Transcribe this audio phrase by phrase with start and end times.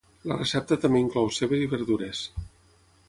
[0.29, 2.23] La recepta també inclou cebes i verdures.